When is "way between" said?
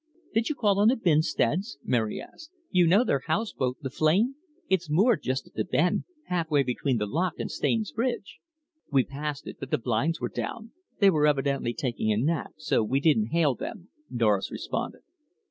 6.49-6.97